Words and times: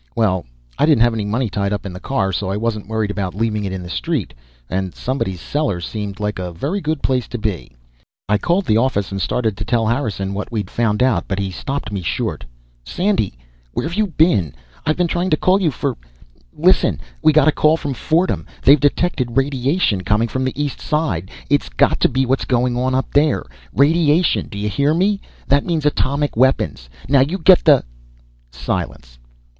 Well, 0.15 0.47
I 0.79 0.87
didn't 0.87 1.03
have 1.03 1.13
any 1.13 1.25
money 1.25 1.47
tied 1.47 1.71
up 1.71 1.85
in 1.85 1.93
the 1.93 1.99
car, 1.99 2.31
so 2.33 2.49
I 2.49 2.57
wasn't 2.57 2.87
worried 2.87 3.11
about 3.11 3.35
leaving 3.35 3.65
it 3.65 3.71
in 3.71 3.83
the 3.83 3.87
street. 3.91 4.33
And 4.67 4.95
somebody's 4.95 5.39
cellar 5.41 5.79
seemed 5.79 6.19
like 6.19 6.39
a 6.39 6.51
very 6.51 6.81
good 6.81 7.03
place 7.03 7.27
to 7.27 7.37
be. 7.37 7.75
I 8.27 8.39
called 8.39 8.65
the 8.65 8.77
office 8.77 9.11
and 9.11 9.21
started 9.21 9.55
to 9.57 9.63
tell 9.63 9.85
Harrison 9.85 10.33
what 10.33 10.51
we'd 10.51 10.71
found 10.71 11.03
out; 11.03 11.25
but 11.27 11.37
he 11.37 11.51
stopped 11.51 11.91
me 11.91 12.01
short. 12.01 12.43
"Sandy, 12.83 13.37
where've 13.73 13.93
you 13.93 14.07
been? 14.07 14.55
I've 14.87 14.97
been 14.97 15.05
trying 15.05 15.29
to 15.29 15.37
call 15.37 15.61
you 15.61 15.69
for 15.69 15.95
Listen, 16.51 16.99
we 17.21 17.31
got 17.31 17.47
a 17.47 17.51
call 17.51 17.77
from 17.77 17.93
Fordham. 17.93 18.47
They've 18.63 18.79
detected 18.79 19.37
radiation 19.37 20.01
coming 20.03 20.27
from 20.29 20.43
the 20.45 20.59
East 20.59 20.81
Side 20.81 21.29
it's 21.47 21.69
got 21.69 21.99
to 21.99 22.09
be 22.09 22.25
what's 22.25 22.45
going 22.45 22.75
on 22.75 22.95
up 22.95 23.11
there! 23.13 23.45
Radiation, 23.71 24.47
do 24.47 24.57
you 24.57 24.67
hear 24.69 24.95
me? 24.95 25.21
That 25.47 25.63
means 25.63 25.85
atomic 25.85 26.35
weapons! 26.35 26.89
Now, 27.07 27.19
you 27.21 27.37
get 27.37 27.63
th" 27.65 27.83
Silence. 28.65 29.19